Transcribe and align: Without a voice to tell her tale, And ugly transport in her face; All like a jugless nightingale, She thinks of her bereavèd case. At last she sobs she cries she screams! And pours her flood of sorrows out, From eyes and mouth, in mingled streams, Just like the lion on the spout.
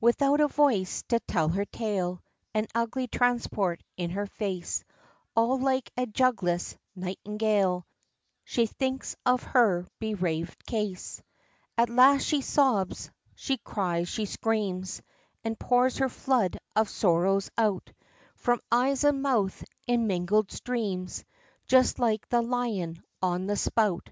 Without 0.00 0.40
a 0.40 0.48
voice 0.48 1.02
to 1.10 1.20
tell 1.20 1.48
her 1.50 1.64
tale, 1.64 2.20
And 2.52 2.66
ugly 2.74 3.06
transport 3.06 3.84
in 3.96 4.10
her 4.10 4.26
face; 4.26 4.82
All 5.36 5.60
like 5.60 5.92
a 5.96 6.06
jugless 6.06 6.76
nightingale, 6.96 7.86
She 8.42 8.66
thinks 8.66 9.14
of 9.24 9.44
her 9.44 9.86
bereavèd 10.00 10.56
case. 10.66 11.22
At 11.78 11.88
last 11.88 12.22
she 12.24 12.40
sobs 12.40 13.12
she 13.36 13.58
cries 13.58 14.08
she 14.08 14.24
screams! 14.24 15.02
And 15.44 15.56
pours 15.56 15.98
her 15.98 16.08
flood 16.08 16.58
of 16.74 16.88
sorrows 16.90 17.48
out, 17.56 17.92
From 18.34 18.58
eyes 18.72 19.04
and 19.04 19.22
mouth, 19.22 19.62
in 19.86 20.08
mingled 20.08 20.50
streams, 20.50 21.24
Just 21.64 22.00
like 22.00 22.28
the 22.28 22.42
lion 22.42 23.04
on 23.22 23.46
the 23.46 23.56
spout. 23.56 24.10